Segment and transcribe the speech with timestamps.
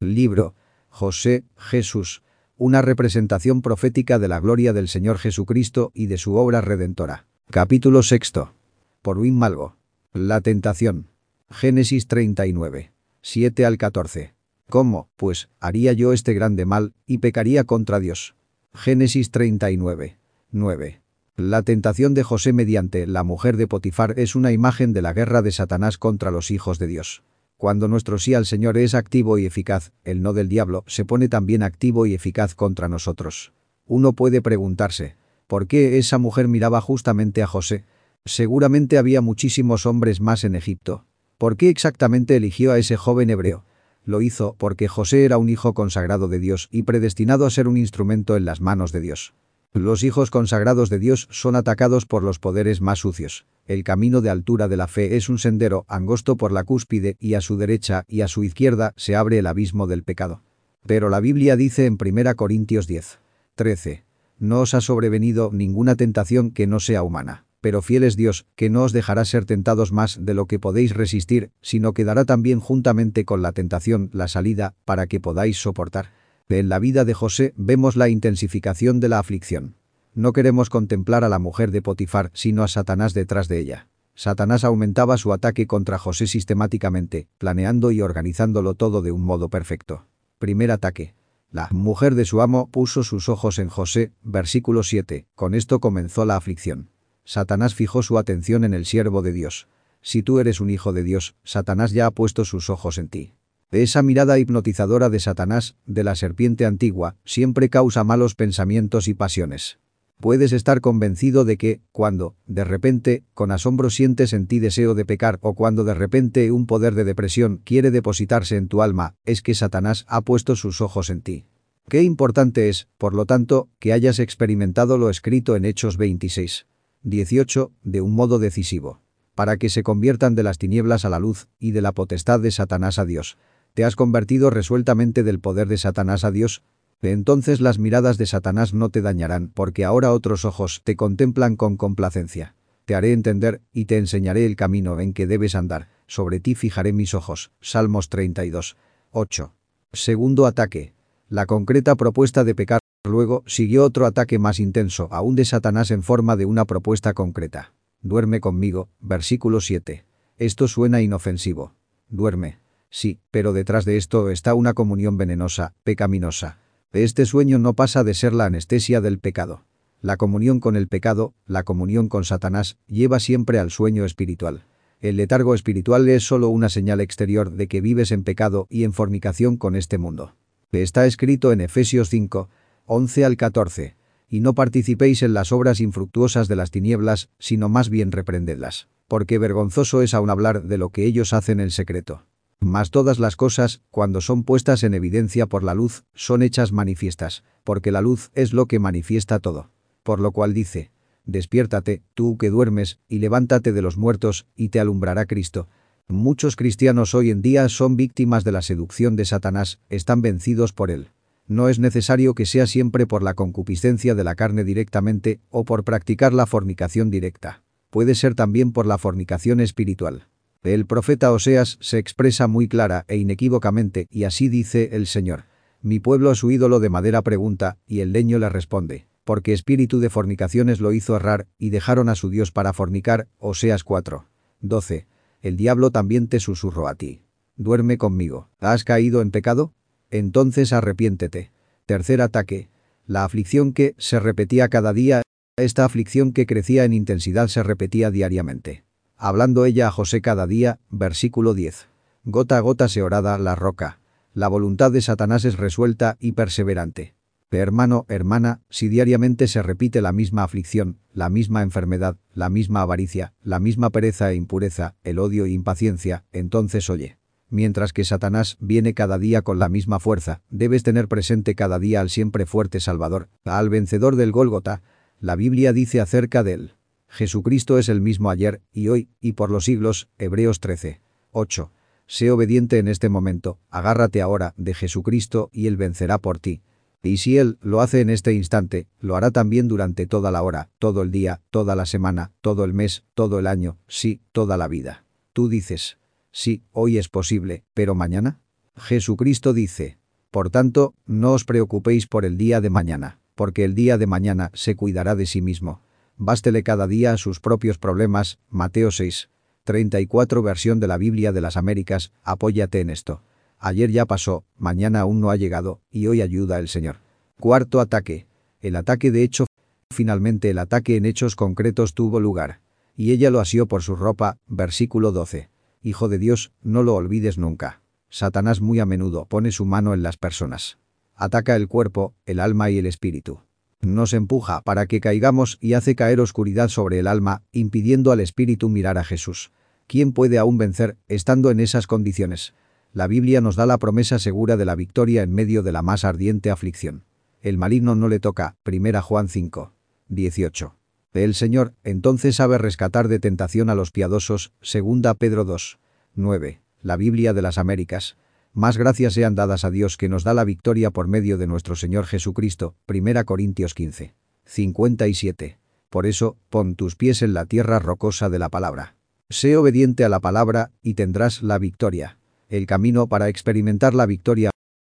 [0.00, 0.54] Libro.
[0.88, 2.22] José, Jesús.
[2.56, 7.26] Una representación profética de la gloria del Señor Jesucristo y de su obra redentora.
[7.50, 8.54] Capítulo sexto.
[9.02, 9.76] Por Win Malgo.
[10.14, 11.08] La tentación.
[11.50, 12.92] Génesis 39.
[13.20, 14.32] 7 al 14.
[14.70, 18.34] ¿Cómo, pues, haría yo este grande mal y pecaría contra Dios?
[18.72, 20.16] Génesis 39.
[20.50, 21.02] 9.
[21.36, 25.42] La tentación de José mediante la mujer de Potifar es una imagen de la guerra
[25.42, 27.22] de Satanás contra los hijos de Dios.
[27.60, 31.28] Cuando nuestro sí al Señor es activo y eficaz, el no del diablo se pone
[31.28, 33.52] también activo y eficaz contra nosotros.
[33.84, 35.16] Uno puede preguntarse,
[35.46, 37.84] ¿por qué esa mujer miraba justamente a José?
[38.24, 41.04] Seguramente había muchísimos hombres más en Egipto.
[41.36, 43.66] ¿Por qué exactamente eligió a ese joven hebreo?
[44.06, 47.76] Lo hizo porque José era un hijo consagrado de Dios y predestinado a ser un
[47.76, 49.34] instrumento en las manos de Dios.
[49.72, 53.46] Los hijos consagrados de Dios son atacados por los poderes más sucios.
[53.66, 57.34] El camino de altura de la fe es un sendero angosto por la cúspide y
[57.34, 60.42] a su derecha y a su izquierda se abre el abismo del pecado.
[60.86, 63.20] Pero la Biblia dice en 1 Corintios 10.
[63.54, 64.04] 13.
[64.40, 67.46] No os ha sobrevenido ninguna tentación que no sea humana.
[67.60, 70.94] Pero fiel es Dios, que no os dejará ser tentados más de lo que podéis
[70.94, 76.19] resistir, sino que dará también juntamente con la tentación la salida para que podáis soportar.
[76.58, 79.76] En la vida de José vemos la intensificación de la aflicción.
[80.14, 83.88] No queremos contemplar a la mujer de Potifar, sino a Satanás detrás de ella.
[84.16, 90.06] Satanás aumentaba su ataque contra José sistemáticamente, planeando y organizándolo todo de un modo perfecto.
[90.38, 91.14] Primer ataque.
[91.52, 96.24] La mujer de su amo puso sus ojos en José, versículo 7, con esto comenzó
[96.24, 96.90] la aflicción.
[97.24, 99.68] Satanás fijó su atención en el siervo de Dios.
[100.02, 103.34] Si tú eres un hijo de Dios, Satanás ya ha puesto sus ojos en ti.
[103.72, 109.78] Esa mirada hipnotizadora de Satanás, de la serpiente antigua, siempre causa malos pensamientos y pasiones.
[110.18, 115.04] Puedes estar convencido de que, cuando, de repente, con asombro sientes en ti deseo de
[115.04, 119.40] pecar o cuando de repente un poder de depresión quiere depositarse en tu alma, es
[119.40, 121.44] que Satanás ha puesto sus ojos en ti.
[121.88, 126.66] Qué importante es, por lo tanto, que hayas experimentado lo escrito en Hechos 26.
[127.04, 129.00] 18, de un modo decisivo.
[129.36, 132.50] Para que se conviertan de las tinieblas a la luz y de la potestad de
[132.50, 133.38] Satanás a Dios.
[133.74, 136.62] ¿Te has convertido resueltamente del poder de Satanás a Dios?
[137.02, 141.76] Entonces las miradas de Satanás no te dañarán porque ahora otros ojos te contemplan con
[141.76, 142.54] complacencia.
[142.84, 145.88] Te haré entender y te enseñaré el camino en que debes andar.
[146.06, 147.52] Sobre ti fijaré mis ojos.
[147.60, 148.76] Salmos 32.
[149.12, 149.54] 8.
[149.92, 150.92] Segundo ataque.
[151.28, 152.80] La concreta propuesta de pecar.
[153.08, 157.72] Luego siguió otro ataque más intenso, aún de Satanás en forma de una propuesta concreta.
[158.02, 160.04] Duerme conmigo, versículo 7.
[160.36, 161.74] Esto suena inofensivo.
[162.08, 162.58] Duerme.
[162.90, 166.58] Sí, pero detrás de esto está una comunión venenosa, pecaminosa.
[166.92, 169.64] Este sueño no pasa de ser la anestesia del pecado.
[170.00, 174.64] La comunión con el pecado, la comunión con Satanás, lleva siempre al sueño espiritual.
[175.00, 178.92] El letargo espiritual es solo una señal exterior de que vives en pecado y en
[178.92, 180.34] fornicación con este mundo.
[180.72, 182.48] Está escrito en Efesios 5,
[182.86, 183.96] 11 al 14.
[184.28, 188.88] Y no participéis en las obras infructuosas de las tinieblas, sino más bien reprendedlas.
[189.06, 192.24] Porque vergonzoso es aún hablar de lo que ellos hacen en secreto.
[192.60, 197.42] Mas todas las cosas, cuando son puestas en evidencia por la luz, son hechas manifiestas,
[197.64, 199.70] porque la luz es lo que manifiesta todo.
[200.02, 200.90] Por lo cual dice,
[201.24, 205.68] despiértate, tú que duermes, y levántate de los muertos, y te alumbrará Cristo.
[206.06, 210.90] Muchos cristianos hoy en día son víctimas de la seducción de Satanás, están vencidos por
[210.90, 211.08] él.
[211.46, 215.82] No es necesario que sea siempre por la concupiscencia de la carne directamente o por
[215.82, 217.62] practicar la fornicación directa.
[217.90, 220.28] Puede ser también por la fornicación espiritual.
[220.62, 225.44] El profeta Oseas se expresa muy clara e inequívocamente y así dice el Señor.
[225.80, 229.06] Mi pueblo su ídolo de madera pregunta y el leño le responde.
[229.24, 233.26] Porque espíritu de fornicaciones lo hizo errar y dejaron a su Dios para fornicar.
[233.38, 234.26] Oseas 4.
[234.60, 235.06] 12.
[235.40, 237.22] El diablo también te susurró a ti.
[237.56, 238.50] Duerme conmigo.
[238.58, 239.72] ¿Has caído en pecado?
[240.10, 241.52] Entonces arrepiéntete.
[241.86, 242.68] Tercer ataque.
[243.06, 245.22] La aflicción que se repetía cada día.
[245.56, 248.84] Esta aflicción que crecía en intensidad se repetía diariamente.
[249.22, 251.88] Hablando ella a José cada día, versículo 10.
[252.24, 254.00] Gota a gota se orada la roca.
[254.32, 257.14] La voluntad de Satanás es resuelta y perseverante.
[257.50, 263.34] Hermano, hermana, si diariamente se repite la misma aflicción, la misma enfermedad, la misma avaricia,
[263.42, 267.18] la misma pereza e impureza, el odio e impaciencia, entonces oye.
[267.50, 272.00] Mientras que Satanás viene cada día con la misma fuerza, debes tener presente cada día
[272.00, 274.80] al siempre fuerte Salvador, al vencedor del Gólgota.
[275.18, 276.74] La Biblia dice acerca de él.
[277.10, 281.00] Jesucristo es el mismo ayer, y hoy, y por los siglos, Hebreos 13.
[281.32, 281.72] 8.
[282.06, 286.62] Sé obediente en este momento, agárrate ahora de Jesucristo y Él vencerá por ti.
[287.02, 290.70] Y si Él lo hace en este instante, lo hará también durante toda la hora,
[290.78, 294.68] todo el día, toda la semana, todo el mes, todo el año, sí, toda la
[294.68, 295.04] vida.
[295.32, 295.98] Tú dices,
[296.30, 298.38] sí, hoy es posible, pero mañana.
[298.76, 299.98] Jesucristo dice,
[300.30, 304.50] Por tanto, no os preocupéis por el día de mañana, porque el día de mañana
[304.54, 305.80] se cuidará de sí mismo.
[306.22, 309.30] Bástele cada día a sus propios problemas, Mateo 6.
[309.64, 313.22] 34 versión de la Biblia de las Américas, apóyate en esto.
[313.58, 316.96] Ayer ya pasó, mañana aún no ha llegado, y hoy ayuda el Señor.
[317.40, 318.26] Cuarto ataque.
[318.60, 319.46] El ataque de hecho.
[319.90, 322.60] Finalmente el ataque en hechos concretos tuvo lugar.
[322.94, 325.48] Y ella lo asió por su ropa, versículo 12.
[325.80, 327.80] Hijo de Dios, no lo olvides nunca.
[328.10, 330.76] Satanás muy a menudo pone su mano en las personas.
[331.14, 333.40] Ataca el cuerpo, el alma y el espíritu.
[333.80, 338.68] Nos empuja para que caigamos y hace caer oscuridad sobre el alma, impidiendo al espíritu
[338.68, 339.52] mirar a Jesús.
[339.86, 342.54] ¿Quién puede aún vencer, estando en esas condiciones?
[342.92, 346.04] La Biblia nos da la promesa segura de la victoria en medio de la más
[346.04, 347.04] ardiente aflicción.
[347.40, 349.72] El maligno no le toca, 1 Juan 5.
[350.08, 350.76] 18.
[351.14, 355.78] El Señor, entonces sabe rescatar de tentación a los piadosos, 2 Pedro 2.
[356.14, 356.60] 9.
[356.82, 358.16] La Biblia de las Américas.
[358.52, 361.76] Más gracias sean dadas a Dios que nos da la victoria por medio de nuestro
[361.76, 364.16] Señor Jesucristo, 1 Corintios 15.
[364.44, 365.58] 57.
[365.88, 368.96] Por eso, pon tus pies en la tierra rocosa de la palabra.
[369.28, 372.18] Sé obediente a la palabra, y tendrás la victoria.
[372.48, 374.50] El camino para experimentar la victoria.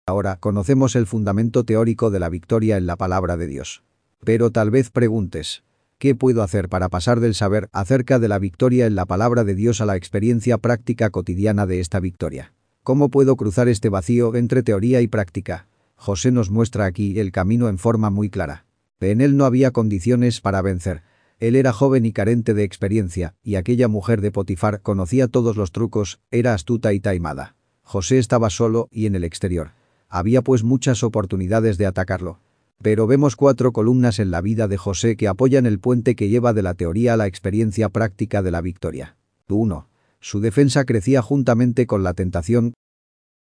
[0.06, 3.82] Ahora conocemos el fundamento teórico de la victoria en la palabra de Dios.
[4.24, 5.62] Pero tal vez preguntes,
[5.98, 9.54] ¿qué puedo hacer para pasar del saber acerca de la victoria en la palabra de
[9.54, 12.54] Dios a la experiencia práctica cotidiana de esta victoria?
[12.84, 15.68] ¿Cómo puedo cruzar este vacío entre teoría y práctica?
[15.94, 18.66] José nos muestra aquí el camino en forma muy clara.
[18.98, 21.02] En él no había condiciones para vencer.
[21.38, 25.70] Él era joven y carente de experiencia, y aquella mujer de Potifar conocía todos los
[25.70, 27.54] trucos, era astuta y taimada.
[27.82, 29.70] José estaba solo y en el exterior.
[30.08, 32.40] Había pues muchas oportunidades de atacarlo.
[32.82, 36.52] Pero vemos cuatro columnas en la vida de José que apoyan el puente que lleva
[36.52, 39.16] de la teoría a la experiencia práctica de la victoria.
[39.46, 39.86] 1.
[40.22, 42.74] Su defensa crecía juntamente con la tentación.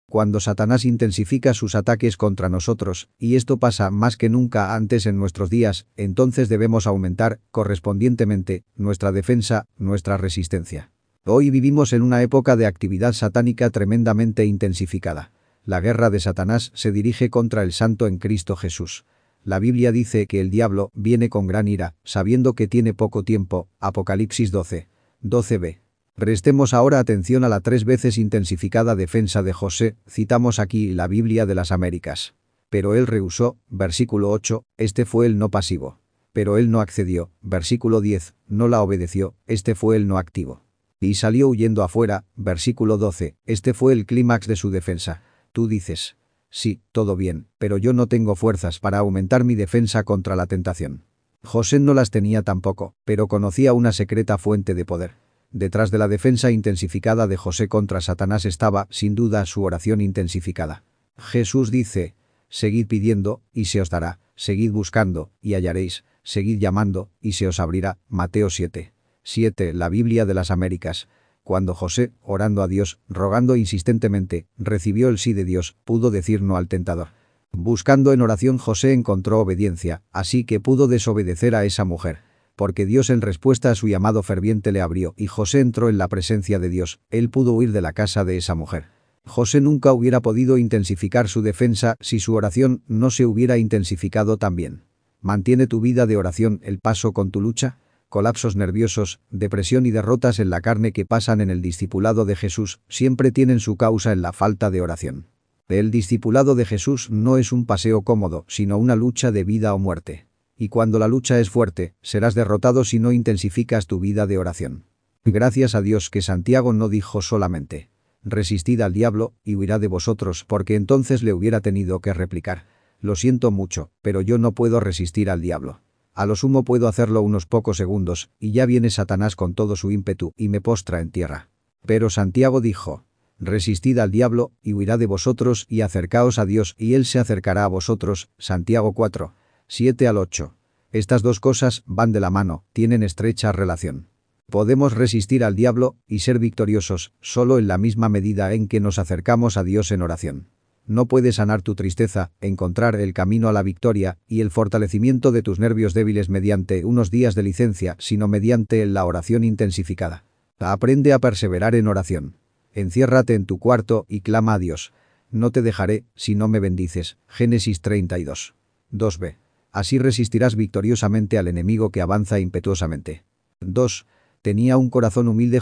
[0.09, 5.17] Cuando Satanás intensifica sus ataques contra nosotros, y esto pasa más que nunca antes en
[5.17, 10.91] nuestros días, entonces debemos aumentar, correspondientemente, nuestra defensa, nuestra resistencia.
[11.25, 15.31] Hoy vivimos en una época de actividad satánica tremendamente intensificada.
[15.65, 19.05] La guerra de Satanás se dirige contra el santo en Cristo Jesús.
[19.43, 23.69] La Biblia dice que el diablo viene con gran ira, sabiendo que tiene poco tiempo.
[23.79, 24.87] Apocalipsis 12.
[25.21, 25.82] 12b.
[26.15, 31.47] Prestemos ahora atención a la tres veces intensificada defensa de José, citamos aquí la Biblia
[31.47, 32.35] de las Américas.
[32.69, 35.99] Pero él rehusó, versículo 8, este fue el no pasivo.
[36.31, 40.61] Pero él no accedió, versículo 10, no la obedeció, este fue el no activo.
[40.99, 45.23] Y salió huyendo afuera, versículo 12, este fue el clímax de su defensa.
[45.51, 46.15] Tú dices,
[46.51, 51.05] sí, todo bien, pero yo no tengo fuerzas para aumentar mi defensa contra la tentación.
[51.43, 55.22] José no las tenía tampoco, pero conocía una secreta fuente de poder.
[55.53, 60.83] Detrás de la defensa intensificada de José contra Satanás estaba, sin duda, su oración intensificada.
[61.15, 62.15] Jesús dice,
[62.49, 67.59] Seguid pidiendo, y se os dará, seguid buscando, y hallaréis, seguid llamando, y se os
[67.59, 67.99] abrirá.
[68.07, 68.93] Mateo 7.
[69.21, 69.73] 7.
[69.73, 71.07] La Biblia de las Américas.
[71.43, 76.57] Cuando José, orando a Dios, rogando insistentemente, recibió el sí de Dios, pudo decir no
[76.57, 77.09] al tentador.
[77.51, 83.09] Buscando en oración José encontró obediencia, así que pudo desobedecer a esa mujer porque Dios
[83.09, 86.69] en respuesta a su llamado ferviente le abrió y José entró en la presencia de
[86.69, 88.85] Dios, él pudo huir de la casa de esa mujer.
[89.25, 94.83] José nunca hubiera podido intensificar su defensa si su oración no se hubiera intensificado también.
[95.21, 97.79] ¿Mantiene tu vida de oración el paso con tu lucha?
[98.09, 102.81] Colapsos nerviosos, depresión y derrotas en la carne que pasan en el discipulado de Jesús
[102.89, 105.27] siempre tienen su causa en la falta de oración.
[105.69, 109.79] El discipulado de Jesús no es un paseo cómodo, sino una lucha de vida o
[109.79, 110.27] muerte.
[110.63, 114.85] Y cuando la lucha es fuerte, serás derrotado si no intensificas tu vida de oración.
[115.25, 117.89] Gracias a Dios que Santiago no dijo solamente,
[118.23, 122.65] resistid al diablo y huirá de vosotros porque entonces le hubiera tenido que replicar.
[123.01, 125.81] Lo siento mucho, pero yo no puedo resistir al diablo.
[126.13, 129.91] A lo sumo puedo hacerlo unos pocos segundos, y ya viene Satanás con todo su
[129.91, 131.49] ímpetu y me postra en tierra.
[131.85, 133.03] Pero Santiago dijo,
[133.37, 137.65] resistid al diablo y huirá de vosotros y acercaos a Dios y él se acercará
[137.65, 138.29] a vosotros.
[138.37, 139.33] Santiago 4.
[139.67, 140.55] 7 al 8.
[140.91, 144.07] Estas dos cosas van de la mano, tienen estrecha relación.
[144.49, 148.99] Podemos resistir al diablo y ser victoriosos solo en la misma medida en que nos
[148.99, 150.47] acercamos a Dios en oración.
[150.85, 155.41] No puedes sanar tu tristeza, encontrar el camino a la victoria y el fortalecimiento de
[155.41, 160.25] tus nervios débiles mediante unos días de licencia, sino mediante la oración intensificada.
[160.59, 162.37] Aprende a perseverar en oración.
[162.73, 164.93] Enciérrate en tu cuarto y clama a Dios.
[165.31, 167.17] No te dejaré si no me bendices.
[167.27, 168.53] Génesis 32.
[168.91, 169.37] 2b.
[169.73, 173.25] Así resistirás victoriosamente al enemigo que avanza impetuosamente.
[173.59, 174.05] 2.
[174.43, 175.61] Tenía un corazón humilde.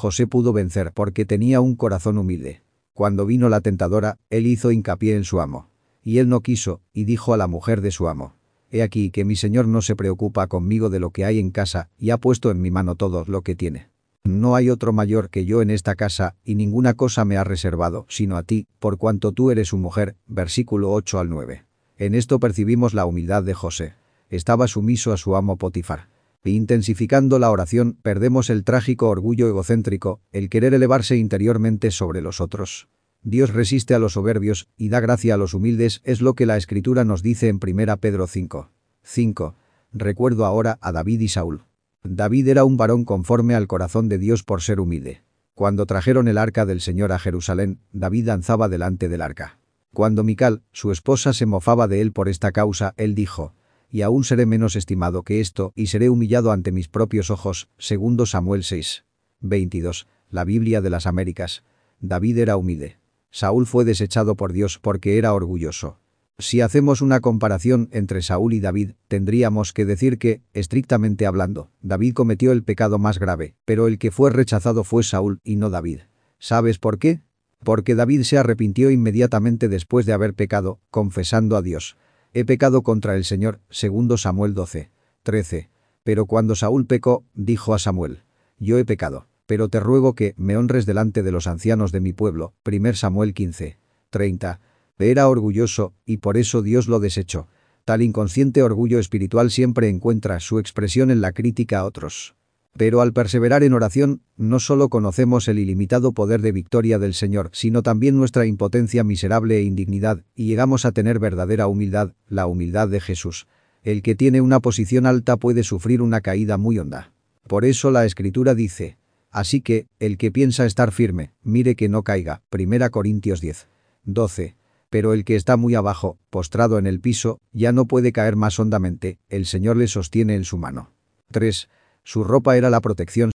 [0.00, 2.62] José pudo vencer porque tenía un corazón humilde.
[2.94, 5.68] Cuando vino la tentadora, él hizo hincapié en su amo.
[6.02, 8.36] Y él no quiso, y dijo a la mujer de su amo.
[8.70, 11.90] He aquí que mi señor no se preocupa conmigo de lo que hay en casa,
[11.98, 13.90] y ha puesto en mi mano todo lo que tiene.
[14.24, 18.06] No hay otro mayor que yo en esta casa, y ninguna cosa me ha reservado,
[18.08, 20.16] sino a ti, por cuanto tú eres su mujer.
[20.26, 21.66] Versículo 8 al 9.
[21.96, 23.94] En esto percibimos la humildad de José.
[24.28, 26.08] Estaba sumiso a su amo Potifar.
[26.42, 32.40] E intensificando la oración, perdemos el trágico orgullo egocéntrico, el querer elevarse interiormente sobre los
[32.40, 32.88] otros.
[33.22, 36.58] Dios resiste a los soberbios y da gracia a los humildes es lo que la
[36.58, 38.70] Escritura nos dice en 1 Pedro 5.
[39.02, 39.54] 5.
[39.92, 41.64] Recuerdo ahora a David y Saúl.
[42.02, 45.22] David era un varón conforme al corazón de Dios por ser humilde.
[45.54, 49.58] Cuando trajeron el arca del Señor a Jerusalén, David danzaba delante del arca.
[49.94, 53.54] Cuando Mical, su esposa, se mofaba de él por esta causa, él dijo,
[53.88, 57.68] y aún seré menos estimado que esto y seré humillado ante mis propios ojos.
[57.78, 59.04] Segundo Samuel 6.
[59.40, 60.08] 22.
[60.30, 61.62] La Biblia de las Américas.
[62.00, 62.98] David era humilde.
[63.30, 66.00] Saúl fue desechado por Dios porque era orgulloso.
[66.40, 72.14] Si hacemos una comparación entre Saúl y David, tendríamos que decir que, estrictamente hablando, David
[72.14, 76.00] cometió el pecado más grave, pero el que fue rechazado fue Saúl y no David.
[76.40, 77.22] ¿Sabes por qué?
[77.64, 81.96] Porque David se arrepintió inmediatamente después de haber pecado, confesando a Dios.
[82.32, 84.90] He pecado contra el Señor, segundo Samuel 12.
[85.22, 85.70] 13.
[86.02, 88.22] Pero cuando Saúl pecó, dijo a Samuel,
[88.58, 92.12] yo he pecado, pero te ruego que me honres delante de los ancianos de mi
[92.12, 92.54] pueblo.
[92.64, 93.78] 1 Samuel 15.
[94.10, 94.60] 30.
[94.98, 97.48] Era orgulloso, y por eso Dios lo desechó.
[97.84, 102.36] Tal inconsciente orgullo espiritual siempre encuentra su expresión en la crítica a otros.
[102.76, 107.50] Pero al perseverar en oración, no solo conocemos el ilimitado poder de victoria del Señor,
[107.52, 112.88] sino también nuestra impotencia miserable e indignidad, y llegamos a tener verdadera humildad, la humildad
[112.88, 113.46] de Jesús.
[113.84, 117.12] El que tiene una posición alta puede sufrir una caída muy honda.
[117.46, 118.96] Por eso la Escritura dice,
[119.34, 122.42] Así que, el que piensa estar firme, mire que no caiga.
[122.52, 123.68] 1 Corintios 10.
[124.04, 124.56] 12.
[124.90, 128.60] Pero el que está muy abajo, postrado en el piso, ya no puede caer más
[128.60, 130.92] hondamente, el Señor le sostiene en su mano.
[131.32, 131.68] 3.
[132.04, 133.30] Su ropa era la protección.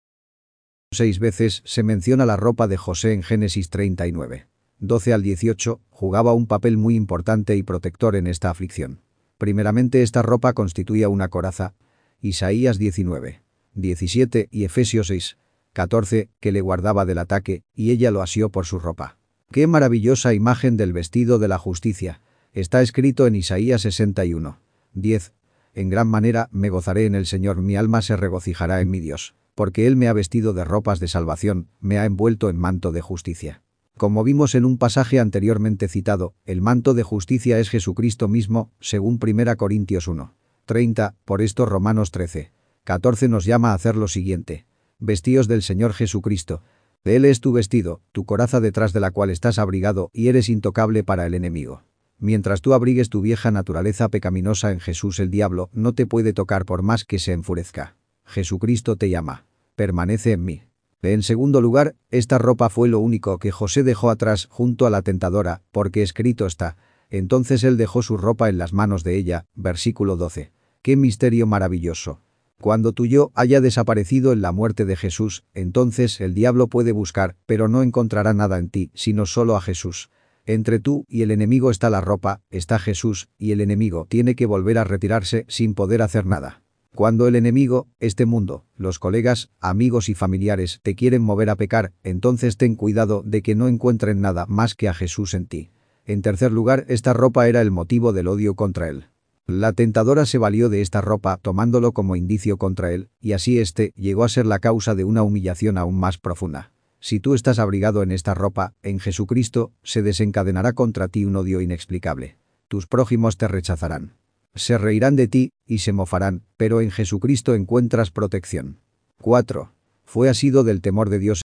[0.94, 4.48] Seis veces se menciona la ropa de José en Génesis 39.
[4.80, 9.02] 12 al 18, jugaba un papel muy importante y protector en esta aflicción.
[9.38, 11.76] Primeramente esta ropa constituía una coraza.
[12.20, 13.42] Isaías 19.
[13.74, 15.38] 17 y Efesios 6.
[15.74, 19.18] 14, que le guardaba del ataque, y ella lo asió por su ropa.
[19.52, 22.22] ¡Qué maravillosa imagen del vestido de la justicia!
[22.52, 24.60] Está escrito en Isaías 61.
[24.94, 25.34] 10.
[25.78, 29.36] En gran manera me gozaré en el Señor, mi alma se regocijará en mi Dios,
[29.54, 33.02] porque Él me ha vestido de ropas de salvación, me ha envuelto en manto de
[33.02, 33.62] justicia.
[33.96, 39.20] Como vimos en un pasaje anteriormente citado, el manto de justicia es Jesucristo mismo, según
[39.22, 40.34] 1 Corintios 1.
[40.66, 42.52] 30, por esto Romanos 13.
[42.84, 44.66] 14 nos llama a hacer lo siguiente.
[44.98, 46.64] Vestíos del Señor Jesucristo.
[47.04, 51.04] Él es tu vestido, tu coraza detrás de la cual estás abrigado y eres intocable
[51.04, 51.84] para el enemigo.
[52.20, 56.66] Mientras tú abrigues tu vieja naturaleza pecaminosa en Jesús el diablo no te puede tocar
[56.66, 57.96] por más que se enfurezca.
[58.26, 59.46] Jesucristo te llama.
[59.76, 60.64] Permanece en mí.
[61.04, 65.04] En segundo lugar, esta ropa fue lo único que José dejó atrás junto a la
[65.04, 66.76] tentadora, porque escrito está.
[67.10, 70.52] Entonces él dejó su ropa en las manos de ella, versículo 12.
[70.82, 72.22] ¡Qué misterio maravilloso!
[72.60, 77.36] Cuando tu yo haya desaparecido en la muerte de Jesús, entonces el diablo puede buscar,
[77.46, 80.10] pero no encontrará nada en ti, sino solo a Jesús.
[80.48, 84.46] Entre tú y el enemigo está la ropa, está Jesús, y el enemigo tiene que
[84.46, 86.64] volver a retirarse sin poder hacer nada.
[86.96, 91.92] Cuando el enemigo, este mundo, los colegas, amigos y familiares te quieren mover a pecar,
[92.02, 95.70] entonces ten cuidado de que no encuentren nada más que a Jesús en ti.
[96.06, 99.08] En tercer lugar, esta ropa era el motivo del odio contra él.
[99.48, 103.92] La tentadora se valió de esta ropa tomándolo como indicio contra él, y así éste
[103.98, 106.72] llegó a ser la causa de una humillación aún más profunda.
[107.00, 111.62] Si tú estás abrigado en esta ropa, en Jesucristo, se desencadenará contra ti un odio
[111.62, 112.38] inexplicable.
[112.68, 114.14] Tus prójimos te rechazarán.
[114.56, 118.80] Se reirán de ti y se mofarán, pero en Jesucristo encuentras protección.
[119.22, 119.72] 4.
[120.04, 121.42] Fue asido del temor de Dios.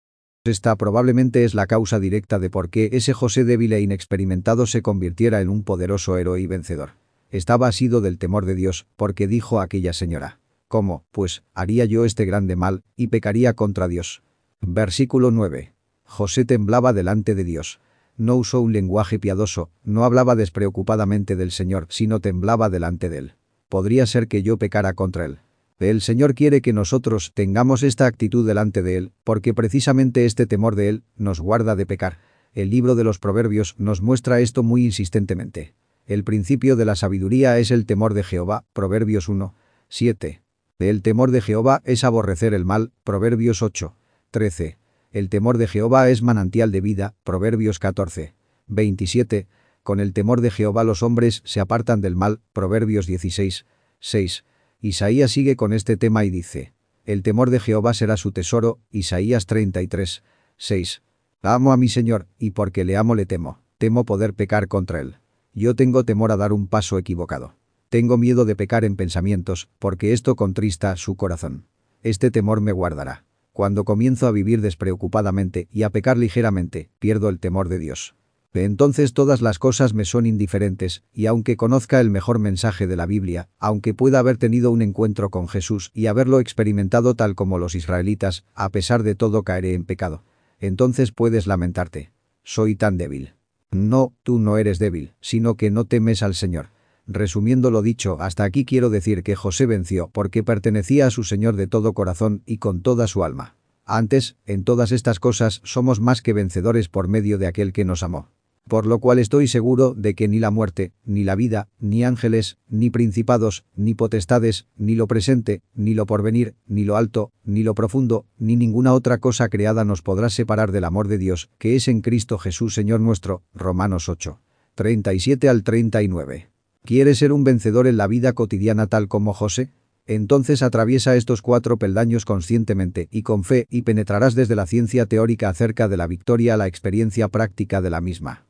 [0.46, 4.82] Esta probablemente es la causa directa de por qué ese José débil e inexperimentado se
[4.82, 6.92] convirtiera en un poderoso héroe y vencedor.
[7.32, 10.40] Estaba asido del temor de Dios, porque dijo aquella señora.
[10.68, 14.22] ¿Cómo, pues, haría yo este grande mal, y pecaría contra Dios?
[14.62, 15.74] Versículo 9.
[16.04, 17.80] José temblaba delante de Dios.
[18.18, 23.34] No usó un lenguaje piadoso, no hablaba despreocupadamente del Señor, sino temblaba delante de él.
[23.70, 25.40] Podría ser que yo pecara contra él.
[25.80, 30.76] El Señor quiere que nosotros tengamos esta actitud delante de Él, porque precisamente este temor
[30.76, 32.18] de Él nos guarda de pecar.
[32.52, 35.74] El libro de los Proverbios nos muestra esto muy insistentemente.
[36.06, 39.56] El principio de la sabiduría es el temor de Jehová, Proverbios 1,
[39.88, 40.42] 7.
[40.80, 43.96] El temor de Jehová es aborrecer el mal, Proverbios 8,
[44.32, 44.78] 13.
[45.12, 48.36] El temor de Jehová es manantial de vida, Proverbios 14.
[48.68, 49.48] 27.
[49.84, 53.66] Con el temor de Jehová los hombres se apartan del mal, Proverbios 16.
[54.00, 54.46] 6.
[54.82, 56.74] Isaías sigue con este tema y dice,
[57.06, 60.24] el temor de Jehová será su tesoro, Isaías 33.
[60.58, 61.02] 6.
[61.42, 65.18] Amo a mi Señor, y porque le amo le temo, temo poder pecar contra él.
[65.54, 67.56] Yo tengo temor a dar un paso equivocado.
[67.90, 71.66] Tengo miedo de pecar en pensamientos, porque esto contrista su corazón.
[72.04, 73.26] Este temor me guardará.
[73.52, 78.16] Cuando comienzo a vivir despreocupadamente y a pecar ligeramente, pierdo el temor de Dios.
[78.54, 83.06] Entonces todas las cosas me son indiferentes, y aunque conozca el mejor mensaje de la
[83.06, 87.76] Biblia, aunque pueda haber tenido un encuentro con Jesús y haberlo experimentado tal como los
[87.76, 90.24] israelitas, a pesar de todo caeré en pecado.
[90.60, 92.12] Entonces puedes lamentarte.
[92.44, 93.36] Soy tan débil.
[93.72, 96.70] No, tú no eres débil, sino que no temes al Señor.
[97.12, 101.56] Resumiendo lo dicho, hasta aquí quiero decir que José venció porque pertenecía a su Señor
[101.56, 103.56] de todo corazón y con toda su alma.
[103.84, 108.04] Antes, en todas estas cosas, somos más que vencedores por medio de aquel que nos
[108.04, 108.30] amó
[108.70, 112.60] por lo cual estoy seguro de que ni la muerte, ni la vida, ni ángeles,
[112.70, 117.74] ni principados, ni potestades, ni lo presente, ni lo porvenir, ni lo alto, ni lo
[117.74, 121.88] profundo, ni ninguna otra cosa creada nos podrá separar del amor de Dios, que es
[121.88, 123.42] en Cristo Jesús Señor nuestro.
[123.56, 124.40] Romanos 8.
[124.76, 126.59] 37 al 39.
[126.84, 129.72] ¿Quieres ser un vencedor en la vida cotidiana tal como José?
[130.06, 135.50] Entonces atraviesa estos cuatro peldaños conscientemente y con fe y penetrarás desde la ciencia teórica
[135.50, 138.49] acerca de la victoria a la experiencia práctica de la misma.